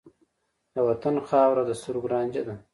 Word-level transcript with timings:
د 0.73 0.75
وطن 0.87 1.15
خاوره 1.27 1.63
د 1.65 1.71
سترګو 1.81 2.07
رانجه 2.13 2.41
ده. 2.47 2.55